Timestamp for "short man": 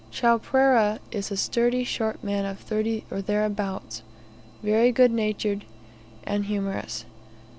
1.83-2.43